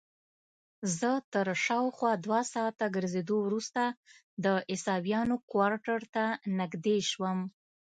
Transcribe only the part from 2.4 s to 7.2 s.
ساعته ګرځېدو وروسته د عیسویانو کوارټر ته نږدې